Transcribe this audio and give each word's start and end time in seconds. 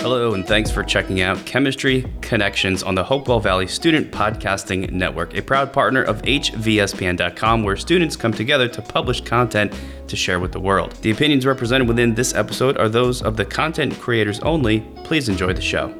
Hello, 0.00 0.32
and 0.32 0.46
thanks 0.46 0.70
for 0.70 0.82
checking 0.82 1.20
out 1.20 1.44
Chemistry 1.44 2.10
Connections 2.22 2.82
on 2.82 2.94
the 2.94 3.04
Hopewell 3.04 3.40
Valley 3.40 3.66
Student 3.66 4.10
Podcasting 4.10 4.90
Network, 4.90 5.36
a 5.36 5.42
proud 5.42 5.70
partner 5.70 6.02
of 6.02 6.22
HVSPN.com, 6.22 7.62
where 7.62 7.76
students 7.76 8.16
come 8.16 8.32
together 8.32 8.68
to 8.68 8.80
publish 8.80 9.20
content 9.20 9.74
to 10.06 10.16
share 10.16 10.40
with 10.40 10.52
the 10.52 10.60
world. 10.60 10.92
The 11.02 11.10
opinions 11.10 11.44
represented 11.44 11.88
within 11.88 12.14
this 12.14 12.34
episode 12.34 12.78
are 12.78 12.88
those 12.88 13.20
of 13.20 13.36
the 13.36 13.44
content 13.44 14.00
creators 14.00 14.40
only. 14.40 14.80
Please 15.04 15.28
enjoy 15.28 15.52
the 15.52 15.60
show. 15.60 15.94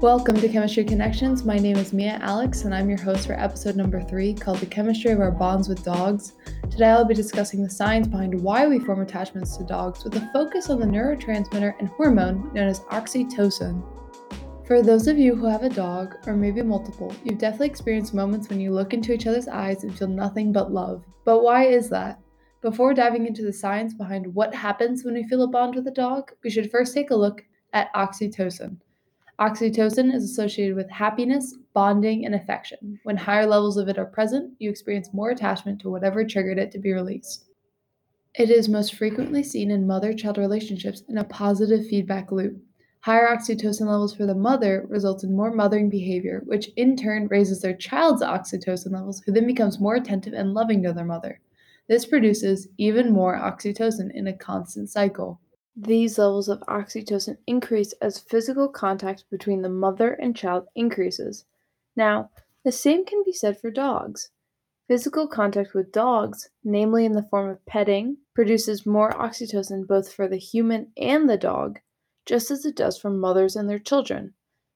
Welcome 0.00 0.36
to 0.36 0.48
Chemistry 0.48 0.84
Connections. 0.84 1.44
My 1.44 1.58
name 1.58 1.76
is 1.76 1.92
Mia 1.92 2.20
Alex, 2.22 2.62
and 2.62 2.72
I'm 2.72 2.88
your 2.88 3.00
host 3.00 3.26
for 3.26 3.32
episode 3.32 3.74
number 3.74 4.00
three 4.00 4.32
called 4.32 4.58
The 4.58 4.66
Chemistry 4.66 5.10
of 5.10 5.18
Our 5.18 5.32
Bonds 5.32 5.68
with 5.68 5.82
Dogs. 5.82 6.34
Today, 6.70 6.86
I'll 6.86 7.04
be 7.04 7.14
discussing 7.14 7.64
the 7.64 7.68
science 7.68 8.06
behind 8.06 8.40
why 8.40 8.68
we 8.68 8.78
form 8.78 9.00
attachments 9.00 9.56
to 9.56 9.64
dogs 9.64 10.04
with 10.04 10.14
a 10.14 10.30
focus 10.32 10.70
on 10.70 10.78
the 10.78 10.86
neurotransmitter 10.86 11.74
and 11.80 11.88
hormone 11.88 12.48
known 12.54 12.68
as 12.68 12.78
oxytocin. 12.92 13.82
For 14.68 14.82
those 14.82 15.08
of 15.08 15.18
you 15.18 15.34
who 15.34 15.46
have 15.46 15.64
a 15.64 15.68
dog, 15.68 16.14
or 16.28 16.36
maybe 16.36 16.62
multiple, 16.62 17.12
you've 17.24 17.38
definitely 17.38 17.66
experienced 17.66 18.14
moments 18.14 18.48
when 18.48 18.60
you 18.60 18.70
look 18.70 18.94
into 18.94 19.12
each 19.12 19.26
other's 19.26 19.48
eyes 19.48 19.82
and 19.82 19.98
feel 19.98 20.06
nothing 20.06 20.52
but 20.52 20.70
love. 20.70 21.04
But 21.24 21.42
why 21.42 21.64
is 21.64 21.90
that? 21.90 22.20
Before 22.62 22.94
diving 22.94 23.26
into 23.26 23.42
the 23.42 23.52
science 23.52 23.94
behind 23.94 24.32
what 24.32 24.54
happens 24.54 25.02
when 25.02 25.14
we 25.14 25.24
feel 25.24 25.42
a 25.42 25.48
bond 25.48 25.74
with 25.74 25.88
a 25.88 25.90
dog, 25.90 26.30
we 26.44 26.50
should 26.50 26.70
first 26.70 26.94
take 26.94 27.10
a 27.10 27.16
look 27.16 27.42
at 27.72 27.92
oxytocin. 27.94 28.76
Oxytocin 29.40 30.12
is 30.12 30.24
associated 30.24 30.74
with 30.74 30.90
happiness, 30.90 31.54
bonding, 31.72 32.26
and 32.26 32.34
affection. 32.34 32.98
When 33.04 33.16
higher 33.16 33.46
levels 33.46 33.76
of 33.76 33.88
it 33.88 33.96
are 33.96 34.04
present, 34.04 34.54
you 34.58 34.68
experience 34.68 35.14
more 35.14 35.30
attachment 35.30 35.80
to 35.80 35.90
whatever 35.90 36.24
triggered 36.24 36.58
it 36.58 36.72
to 36.72 36.78
be 36.80 36.92
released. 36.92 37.44
It 38.34 38.50
is 38.50 38.68
most 38.68 38.96
frequently 38.96 39.44
seen 39.44 39.70
in 39.70 39.86
mother 39.86 40.12
child 40.12 40.38
relationships 40.38 41.04
in 41.08 41.18
a 41.18 41.24
positive 41.24 41.86
feedback 41.86 42.32
loop. 42.32 42.60
Higher 43.02 43.28
oxytocin 43.28 43.86
levels 43.86 44.12
for 44.12 44.26
the 44.26 44.34
mother 44.34 44.84
results 44.88 45.22
in 45.22 45.36
more 45.36 45.52
mothering 45.52 45.88
behavior, 45.88 46.42
which 46.44 46.70
in 46.76 46.96
turn 46.96 47.28
raises 47.28 47.62
their 47.62 47.76
child's 47.76 48.22
oxytocin 48.22 48.90
levels, 48.90 49.22
who 49.24 49.30
then 49.30 49.46
becomes 49.46 49.78
more 49.78 49.94
attentive 49.94 50.32
and 50.32 50.52
loving 50.52 50.82
to 50.82 50.92
their 50.92 51.04
mother. 51.04 51.40
This 51.88 52.04
produces 52.06 52.66
even 52.76 53.12
more 53.12 53.38
oxytocin 53.38 54.10
in 54.14 54.26
a 54.26 54.36
constant 54.36 54.90
cycle. 54.90 55.40
These 55.80 56.18
levels 56.18 56.48
of 56.48 56.58
oxytocin 56.62 57.38
increase 57.46 57.92
as 58.02 58.18
physical 58.18 58.68
contact 58.68 59.30
between 59.30 59.62
the 59.62 59.68
mother 59.68 60.12
and 60.12 60.34
child 60.34 60.66
increases. 60.74 61.44
Now, 61.94 62.30
the 62.64 62.72
same 62.72 63.04
can 63.04 63.22
be 63.24 63.32
said 63.32 63.60
for 63.60 63.70
dogs. 63.70 64.30
Physical 64.88 65.28
contact 65.28 65.74
with 65.74 65.92
dogs, 65.92 66.50
namely 66.64 67.04
in 67.04 67.12
the 67.12 67.22
form 67.22 67.48
of 67.48 67.64
petting, 67.64 68.16
produces 68.34 68.86
more 68.86 69.12
oxytocin 69.12 69.86
both 69.86 70.12
for 70.12 70.26
the 70.26 70.36
human 70.36 70.90
and 70.96 71.30
the 71.30 71.36
dog, 71.36 71.78
just 72.26 72.50
as 72.50 72.66
it 72.66 72.74
does 72.74 72.98
for 72.98 73.10
mothers 73.10 73.54
and 73.54 73.70
their 73.70 73.78
children. 73.78 74.34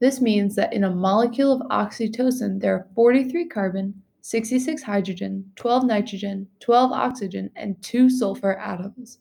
This 0.00 0.20
means 0.20 0.54
that 0.54 0.72
in 0.72 0.84
a 0.84 0.90
molecule 0.90 1.52
of 1.52 1.62
oxytocin, 1.68 2.60
there 2.60 2.74
are 2.74 2.86
43 2.94 3.48
carbon, 3.48 4.02
66 4.20 4.82
hydrogen, 4.82 5.50
12 5.56 5.84
nitrogen, 5.84 6.46
12 6.60 6.92
oxygen, 6.92 7.50
and 7.56 7.82
2 7.82 8.08
sulfur 8.10 8.56
atoms. 8.58 9.18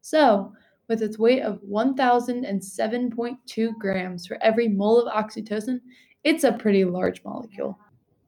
So, 0.00 0.54
with 0.90 1.00
its 1.02 1.18
weight 1.20 1.42
of 1.42 1.62
1,007.2 1.62 3.78
grams 3.78 4.26
for 4.26 4.36
every 4.42 4.68
mole 4.68 5.00
of 5.00 5.14
oxytocin, 5.14 5.80
it's 6.24 6.42
a 6.42 6.52
pretty 6.52 6.84
large 6.84 7.22
molecule. 7.24 7.78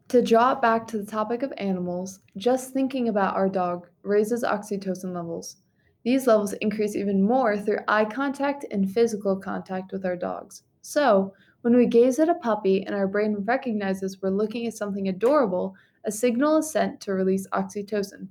To 0.09 0.23
draw 0.23 0.53
it 0.53 0.63
back 0.63 0.87
to 0.87 0.99
the 0.99 1.11
topic 1.11 1.43
of 1.43 1.53
animals, 1.59 2.21
just 2.37 2.73
thinking 2.73 3.09
about 3.09 3.35
our 3.35 3.49
dog 3.49 3.89
raises 4.05 4.45
oxytocin 4.45 5.13
levels. 5.13 5.57
These 6.05 6.29
levels 6.29 6.53
increase 6.55 6.95
even 6.95 7.21
more 7.21 7.59
through 7.59 7.81
eye 7.89 8.05
contact 8.05 8.65
and 8.71 8.89
physical 8.89 9.35
contact 9.37 9.91
with 9.91 10.07
our 10.07 10.17
dogs. 10.17 10.63
So, 10.83 11.35
when 11.63 11.77
we 11.77 11.87
gaze 11.87 12.21
at 12.21 12.29
a 12.29 12.35
puppy 12.35 12.85
and 12.85 12.95
our 12.95 13.09
brain 13.09 13.39
recognizes 13.45 14.23
we're 14.23 14.31
looking 14.31 14.69
at 14.69 14.75
something 14.75 15.09
adorable, 15.09 15.75
a 16.05 16.13
signal 16.13 16.59
is 16.59 16.71
sent 16.71 17.01
to 17.01 17.13
release 17.13 17.49
oxytocin. 17.49 18.29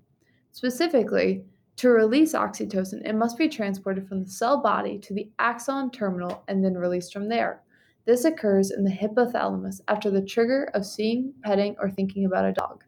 Specifically, 0.54 1.44
to 1.82 1.90
release 1.90 2.34
oxytocin, 2.34 3.02
it 3.04 3.16
must 3.16 3.40
be 3.40 3.50
transported 3.50 4.08
from 4.08 4.24
the 4.24 4.30
cell 4.30 4.62
body 4.62 5.00
to 5.00 5.16
the 5.16 5.32
axon 5.40 5.90
terminal 5.90 6.44
and 6.48 6.64
then 6.64 6.76
released 6.76 7.12
from 7.12 7.28
there. 7.28 7.64
This 8.06 8.24
occurs 8.24 8.70
in 8.70 8.84
the 8.84 8.92
hypothalamus 8.92 9.82
after 9.88 10.12
the 10.12 10.22
trigger 10.22 10.70
of 10.76 10.86
seeing, 10.86 11.34
petting, 11.44 11.76
or 11.80 11.90
thinking 11.90 12.26
about 12.26 12.46
a 12.46 12.54
dog. 12.54 12.84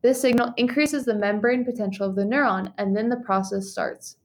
This 0.00 0.20
signal 0.20 0.54
increases 0.56 1.04
the 1.04 1.12
membrane 1.16 1.64
potential 1.64 2.06
of 2.08 2.14
the 2.14 2.22
neuron, 2.22 2.72
and 2.78 2.96
then 2.96 3.08
the 3.08 3.16
process 3.16 3.66
starts. 3.66 4.18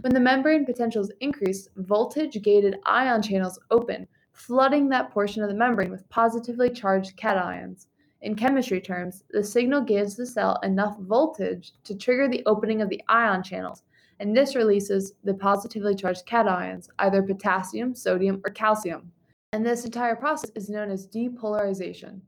When 0.00 0.14
the 0.14 0.20
membrane 0.20 0.64
potential 0.64 1.02
is 1.02 1.12
increased, 1.20 1.68
voltage 1.76 2.40
gated 2.40 2.78
ion 2.86 3.20
channels 3.20 3.58
open, 3.70 4.08
flooding 4.32 4.88
that 4.88 5.10
portion 5.10 5.42
of 5.42 5.50
the 5.50 5.54
membrane 5.54 5.90
with 5.90 6.08
positively 6.08 6.70
charged 6.70 7.18
cations. 7.18 7.84
In 8.22 8.36
chemistry 8.36 8.80
terms, 8.80 9.24
the 9.30 9.42
signal 9.42 9.80
gives 9.80 10.14
the 10.14 10.26
cell 10.26 10.60
enough 10.62 10.96
voltage 11.00 11.72
to 11.82 11.96
trigger 11.96 12.28
the 12.28 12.44
opening 12.46 12.80
of 12.80 12.88
the 12.88 13.02
ion 13.08 13.42
channels, 13.42 13.82
and 14.20 14.36
this 14.36 14.54
releases 14.54 15.14
the 15.24 15.34
positively 15.34 15.96
charged 15.96 16.24
cations, 16.24 16.88
either 17.00 17.20
potassium, 17.20 17.96
sodium, 17.96 18.40
or 18.46 18.52
calcium. 18.52 19.10
And 19.52 19.66
this 19.66 19.84
entire 19.84 20.14
process 20.14 20.52
is 20.54 20.70
known 20.70 20.88
as 20.88 21.08
depolarization. 21.08 22.20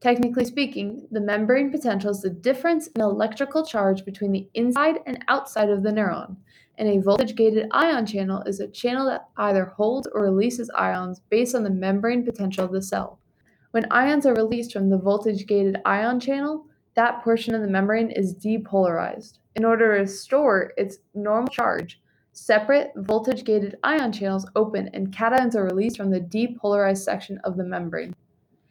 Technically 0.00 0.44
speaking, 0.44 1.08
the 1.10 1.20
membrane 1.20 1.72
potential 1.72 2.12
is 2.12 2.20
the 2.20 2.30
difference 2.30 2.86
in 2.86 3.00
electrical 3.00 3.66
charge 3.66 4.04
between 4.04 4.30
the 4.30 4.48
inside 4.54 5.00
and 5.06 5.24
outside 5.26 5.70
of 5.70 5.82
the 5.82 5.90
neuron, 5.90 6.36
and 6.78 6.88
a 6.88 7.00
voltage 7.00 7.34
gated 7.34 7.66
ion 7.72 8.06
channel 8.06 8.42
is 8.42 8.60
a 8.60 8.68
channel 8.68 9.06
that 9.06 9.28
either 9.38 9.64
holds 9.64 10.06
or 10.12 10.22
releases 10.22 10.70
ions 10.76 11.20
based 11.30 11.56
on 11.56 11.64
the 11.64 11.70
membrane 11.70 12.24
potential 12.24 12.64
of 12.64 12.70
the 12.70 12.80
cell. 12.80 13.18
When 13.72 13.90
ions 13.90 14.26
are 14.26 14.34
released 14.34 14.74
from 14.74 14.90
the 14.90 14.98
voltage-gated 14.98 15.80
ion 15.86 16.20
channel, 16.20 16.66
that 16.94 17.24
portion 17.24 17.54
of 17.54 17.62
the 17.62 17.68
membrane 17.68 18.10
is 18.10 18.34
depolarized. 18.34 19.38
In 19.56 19.64
order 19.64 19.94
to 19.94 20.00
restore 20.00 20.74
its 20.76 20.98
normal 21.14 21.48
charge, 21.48 21.98
separate 22.32 22.92
voltage-gated 22.96 23.78
ion 23.82 24.12
channels 24.12 24.46
open 24.56 24.88
and 24.92 25.10
cations 25.10 25.54
are 25.54 25.64
released 25.64 25.96
from 25.96 26.10
the 26.10 26.20
depolarized 26.20 27.02
section 27.02 27.38
of 27.44 27.56
the 27.56 27.64
membrane. 27.64 28.14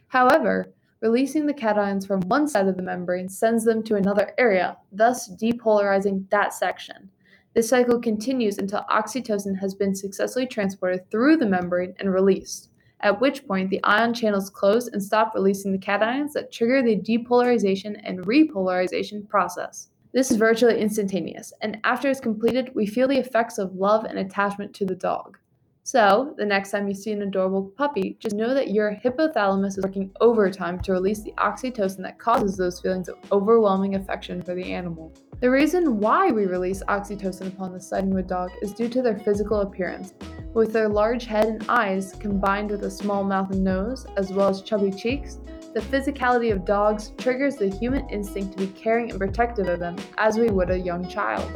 However, 0.10 0.72
releasing 1.02 1.48
the 1.48 1.54
cations 1.56 2.06
from 2.06 2.22
one 2.22 2.48
side 2.48 2.68
of 2.68 2.78
the 2.78 2.84
membrane 2.84 3.28
sends 3.28 3.66
them 3.66 3.82
to 3.86 3.96
another 3.96 4.34
area, 4.38 4.78
thus 4.92 5.32
depolarizing 5.32 6.30
that 6.30 6.54
section. 6.54 7.10
This 7.56 7.70
cycle 7.70 8.00
continues 8.00 8.60
until 8.60 8.86
oxytocin 8.88 9.58
has 9.62 9.74
been 9.74 9.96
successfully 9.96 10.46
transported 10.46 11.10
through 11.10 11.38
the 11.38 11.48
membrane 11.48 11.96
and 11.98 12.14
released 12.14 12.71
at 13.02 13.20
which 13.20 13.48
point 13.48 13.70
the 13.70 13.84
ion 13.84 14.14
channels 14.14 14.50
close 14.50 14.88
and 14.88 15.02
stop 15.02 15.34
releasing 15.36 15.72
the 15.72 15.78
cations 15.78 16.32
that 16.34 16.52
trigger 16.52 16.82
the 16.82 16.98
depolarization 16.98 18.00
and 18.04 18.26
repolarization 18.26 19.28
process. 19.28 19.90
This 20.14 20.30
is 20.32 20.38
virtually 20.38 20.80
instantaneous, 20.80 21.54
and 21.62 21.80
after 21.84 22.10
it's 22.10 22.20
completed, 22.20 22.72
we 22.76 22.86
feel 22.86 23.08
the 23.08 23.18
effects 23.18 23.58
of 23.58 23.76
love 23.76 24.06
and 24.06 24.20
attachment 24.20 24.74
to 24.76 24.86
the 24.86 24.96
dog. 24.96 25.38
So, 25.84 26.36
the 26.38 26.46
next 26.46 26.70
time 26.70 26.88
you 26.88 26.94
see 26.94 27.12
an 27.12 27.24
adorable 27.24 27.64
puppy, 27.76 28.16
just 28.20 28.36
know 28.36 28.54
that 28.54 28.70
your 28.70 28.96
hypothalamus 29.04 29.78
is 29.78 29.84
working 29.84 30.12
overtime 30.22 30.80
to 30.82 30.92
release 30.92 31.24
the 31.24 31.34
oxytocin 31.40 32.04
that 32.04 32.20
causes 32.20 32.56
those 32.56 32.80
feelings 32.80 33.10
of 33.10 33.18
overwhelming 33.32 33.96
affection 33.96 34.44
for 34.44 34.54
the 34.54 34.72
animal. 34.72 35.12
The 35.40 35.50
reason 35.50 36.00
why 36.00 36.30
we 36.30 36.46
release 36.46 36.84
oxytocin 36.88 37.48
upon 37.48 37.74
the 37.74 37.80
sighting 37.80 38.12
of 38.12 38.20
a 38.20 38.24
dog 38.24 38.52
is 38.62 38.74
due 38.74 38.90
to 38.90 39.02
their 39.02 39.18
physical 39.18 39.62
appearance. 39.62 40.14
With 40.54 40.74
their 40.74 40.90
large 40.90 41.26
head 41.26 41.46
and 41.46 41.66
eyes, 41.70 42.14
combined 42.20 42.72
with 42.72 42.84
a 42.84 42.92
small 42.92 43.24
mouth 43.24 43.52
and 43.52 43.64
nose, 43.64 44.06
as 44.18 44.34
well 44.34 44.50
as 44.50 44.62
chubby 44.62 44.92
cheeks, 44.92 45.40
the 45.74 45.80
physicality 45.80 46.52
of 46.52 46.66
dogs 46.66 47.14
triggers 47.18 47.56
the 47.56 47.70
human 47.70 48.10
instinct 48.10 48.58
to 48.58 48.68
be 48.68 48.74
caring 48.74 49.12
and 49.12 49.20
protective 49.20 49.70
of 49.70 49.80
them 49.80 49.96
as 50.18 50.38
we 50.38 50.50
would 50.50 50.70
a 50.70 50.78
young 50.78 51.08
child. 51.08 51.50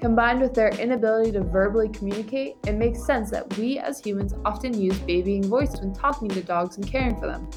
Combined 0.00 0.40
with 0.40 0.54
their 0.54 0.68
inability 0.68 1.32
to 1.32 1.40
verbally 1.40 1.88
communicate, 1.88 2.54
it 2.68 2.74
makes 2.76 3.04
sense 3.04 3.32
that 3.32 3.56
we 3.58 3.80
as 3.80 3.98
humans 3.98 4.34
often 4.44 4.80
use 4.80 4.96
babying 5.00 5.42
voices 5.48 5.80
when 5.80 5.92
talking 5.92 6.28
to 6.28 6.40
dogs 6.40 6.76
and 6.76 6.86
caring 6.86 7.18
for 7.18 7.26
them. 7.26 7.50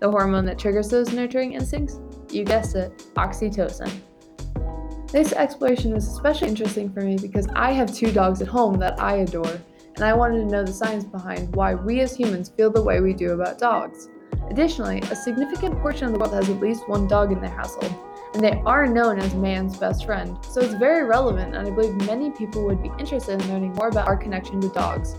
The 0.00 0.10
hormone 0.10 0.44
that 0.44 0.58
triggers 0.58 0.90
those 0.90 1.14
nurturing 1.14 1.54
instincts? 1.54 2.00
You 2.30 2.44
guessed 2.44 2.76
it, 2.76 2.98
oxytocin. 3.14 3.90
This 5.10 5.32
exploration 5.32 5.94
was 5.94 6.06
especially 6.06 6.48
interesting 6.48 6.92
for 6.92 7.00
me 7.00 7.16
because 7.16 7.46
I 7.54 7.70
have 7.70 7.94
two 7.94 8.12
dogs 8.12 8.42
at 8.42 8.48
home 8.48 8.78
that 8.80 9.00
I 9.00 9.18
adore, 9.18 9.58
and 9.96 10.04
I 10.04 10.12
wanted 10.12 10.40
to 10.40 10.46
know 10.46 10.64
the 10.64 10.72
science 10.72 11.04
behind 11.04 11.54
why 11.54 11.74
we 11.74 12.00
as 12.00 12.16
humans 12.16 12.48
feel 12.48 12.70
the 12.70 12.82
way 12.82 13.00
we 13.00 13.12
do 13.12 13.32
about 13.32 13.58
dogs. 13.58 14.08
Additionally, 14.50 15.00
a 15.00 15.16
significant 15.16 15.78
portion 15.80 16.06
of 16.06 16.12
the 16.12 16.18
world 16.18 16.34
has 16.34 16.48
at 16.48 16.60
least 16.60 16.88
one 16.88 17.06
dog 17.06 17.32
in 17.32 17.40
their 17.40 17.50
household, 17.50 17.94
and 18.34 18.42
they 18.42 18.60
are 18.66 18.86
known 18.86 19.18
as 19.18 19.34
man's 19.34 19.76
best 19.76 20.04
friend, 20.04 20.36
so 20.44 20.60
it's 20.60 20.74
very 20.74 21.04
relevant, 21.04 21.54
and 21.54 21.66
I 21.66 21.70
believe 21.70 21.94
many 22.06 22.30
people 22.30 22.64
would 22.66 22.82
be 22.82 22.90
interested 22.98 23.40
in 23.40 23.48
learning 23.48 23.72
more 23.74 23.88
about 23.88 24.06
our 24.06 24.16
connection 24.16 24.60
to 24.60 24.68
dogs. 24.68 25.16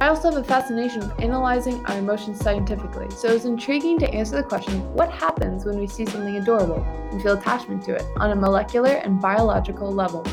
I 0.00 0.08
also 0.08 0.32
have 0.32 0.40
a 0.40 0.44
fascination 0.44 1.00
with 1.00 1.20
analyzing 1.20 1.84
our 1.86 1.98
emotions 1.98 2.40
scientifically, 2.40 3.08
so 3.10 3.28
it 3.28 3.34
was 3.34 3.44
intriguing 3.44 3.98
to 4.00 4.12
answer 4.12 4.36
the 4.36 4.42
question 4.42 4.92
what 4.92 5.10
happens 5.10 5.64
when 5.64 5.78
we 5.78 5.86
see 5.86 6.04
something 6.04 6.36
adorable 6.36 6.82
and 7.12 7.22
feel 7.22 7.38
attachment 7.38 7.84
to 7.84 7.94
it 7.94 8.04
on 8.16 8.32
a 8.32 8.36
molecular 8.36 8.90
and 8.90 9.20
biological 9.20 9.92
level. 9.92 10.26